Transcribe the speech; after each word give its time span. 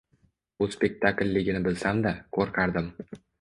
Bu 0.61 0.67
spektaklligini 0.75 1.61
bilsam-da, 1.67 2.15
qo‘rqardim. 2.39 2.91